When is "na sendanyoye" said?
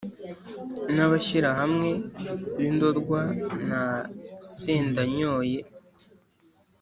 3.69-5.59